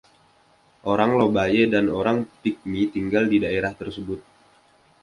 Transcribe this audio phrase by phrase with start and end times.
[0.93, 4.19] Orang Lobaye dan orang Pigmi tinggal di daerah tersebut.